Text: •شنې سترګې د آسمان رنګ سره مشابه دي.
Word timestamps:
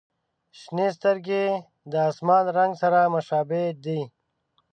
•شنې 0.59 0.87
سترګې 0.97 1.45
د 1.91 1.93
آسمان 2.09 2.45
رنګ 2.57 2.73
سره 2.81 2.99
مشابه 3.15 3.61
دي. 3.83 4.01